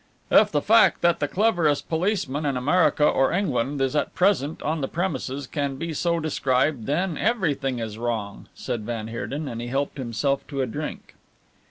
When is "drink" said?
10.65-11.13